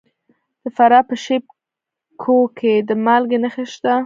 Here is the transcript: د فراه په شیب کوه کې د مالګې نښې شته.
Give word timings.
د 0.63 0.65
فراه 0.75 1.03
په 1.09 1.15
شیب 1.23 1.43
کوه 2.21 2.47
کې 2.57 2.73
د 2.89 2.91
مالګې 3.05 3.37
نښې 3.43 3.65
شته. 3.73 3.93